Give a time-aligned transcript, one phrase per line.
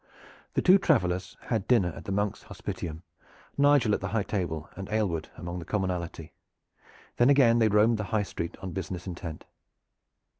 [0.55, 3.03] The two travelers had dinner at the monk's hospitium,
[3.55, 6.31] Nigel at the high table and Aylward among the commonalty.
[7.17, 9.45] Then again they roamed the high street on business intent.